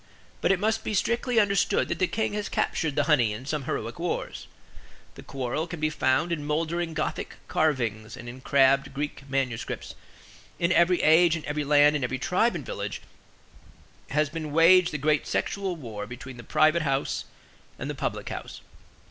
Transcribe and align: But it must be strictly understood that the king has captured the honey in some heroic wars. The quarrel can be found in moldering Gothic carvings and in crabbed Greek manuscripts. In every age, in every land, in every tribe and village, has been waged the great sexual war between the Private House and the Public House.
But 0.41 0.51
it 0.51 0.59
must 0.59 0.83
be 0.83 0.95
strictly 0.95 1.39
understood 1.39 1.87
that 1.89 1.99
the 1.99 2.07
king 2.07 2.33
has 2.33 2.49
captured 2.49 2.95
the 2.95 3.03
honey 3.03 3.33
in 3.33 3.45
some 3.45 3.65
heroic 3.65 3.99
wars. 3.99 4.47
The 5.13 5.21
quarrel 5.21 5.67
can 5.67 5.79
be 5.79 5.91
found 5.91 6.31
in 6.31 6.43
moldering 6.43 6.95
Gothic 6.95 7.35
carvings 7.47 8.17
and 8.17 8.27
in 8.27 8.41
crabbed 8.41 8.95
Greek 8.95 9.29
manuscripts. 9.29 9.93
In 10.57 10.71
every 10.71 11.03
age, 11.03 11.35
in 11.35 11.45
every 11.45 11.63
land, 11.63 11.95
in 11.95 12.03
every 12.03 12.17
tribe 12.17 12.55
and 12.55 12.65
village, 12.65 13.01
has 14.09 14.27
been 14.27 14.51
waged 14.51 14.91
the 14.91 14.97
great 14.97 15.27
sexual 15.27 15.75
war 15.75 16.07
between 16.07 16.37
the 16.37 16.43
Private 16.43 16.81
House 16.81 17.25
and 17.77 17.87
the 17.87 17.93
Public 17.93 18.29
House. 18.29 18.61